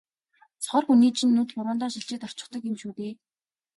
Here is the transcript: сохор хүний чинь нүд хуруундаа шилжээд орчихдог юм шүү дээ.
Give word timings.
сохор 0.63 0.83
хүний 0.87 1.11
чинь 1.17 1.33
нүд 1.37 1.49
хуруундаа 1.55 1.89
шилжээд 1.91 2.25
орчихдог 2.27 2.61
юм 2.69 2.75
шүү 2.81 2.91
дээ. 2.99 3.11